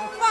[0.00, 0.23] 放。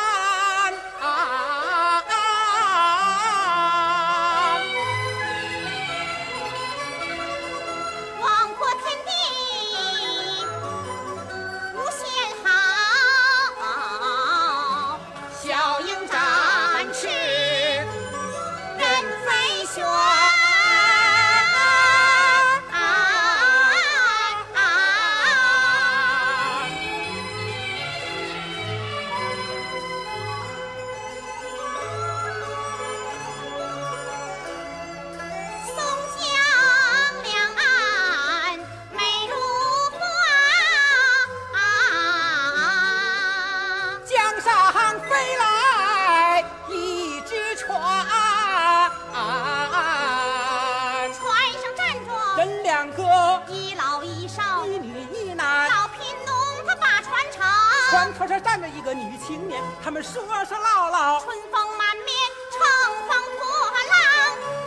[58.18, 62.16] 船上站着一个女青年，他们说说唠唠，春风满面，
[62.52, 62.60] 乘
[63.08, 63.46] 风破
[63.90, 63.98] 浪，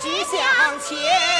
[0.00, 1.35] 直向前。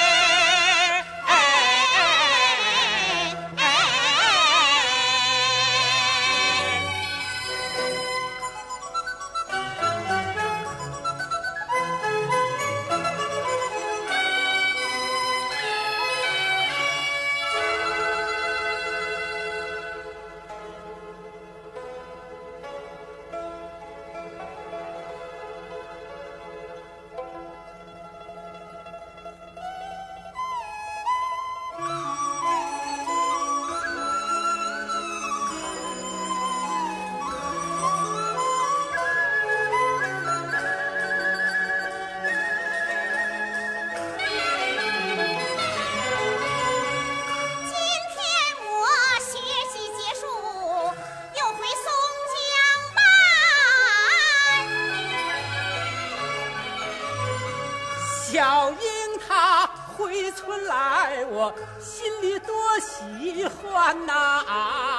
[58.36, 59.66] 小英她
[59.96, 64.12] 回村来，我心里多喜欢呐！
[64.46, 64.95] 啊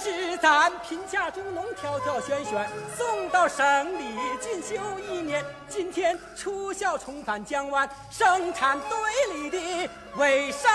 [0.00, 3.64] 是咱贫下中农，挑挑选选送到省
[3.98, 5.44] 里进修一年。
[5.68, 10.70] 今天出校重返江湾，生产队里的卫生。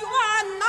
[0.00, 0.64] 员呐！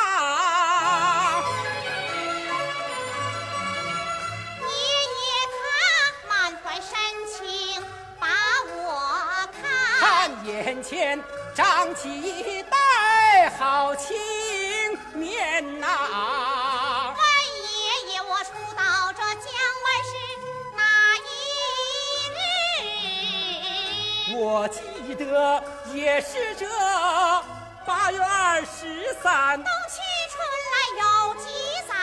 [4.61, 4.67] 爷
[5.16, 5.23] 爷
[5.55, 6.91] 他满怀深
[7.31, 7.81] 情
[8.19, 8.27] 把
[8.75, 9.63] 我看，
[10.01, 11.23] 看眼前
[11.53, 14.17] 长起一代好青
[15.13, 16.54] 年呐！
[24.57, 24.79] 我记
[25.16, 25.61] 得
[25.93, 26.66] 也是这。
[27.85, 29.99] 八月二十三，冬去
[30.31, 30.39] 春
[30.71, 31.03] 来有
[31.43, 31.45] 几
[31.89, 31.93] 载？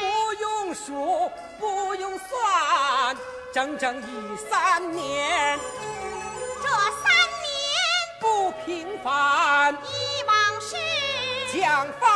[0.00, 3.16] 不用数，不用算，
[3.54, 5.56] 整整一三年。
[6.60, 7.12] 这三
[7.44, 7.54] 年
[8.18, 10.74] 不平凡，忆往事
[11.56, 12.07] 讲发。